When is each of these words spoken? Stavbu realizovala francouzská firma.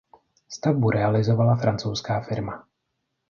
Stavbu 0.49 0.89
realizovala 0.91 1.55
francouzská 1.55 2.21
firma. 2.21 2.67